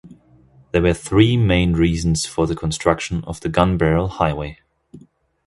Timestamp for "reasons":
1.73-2.25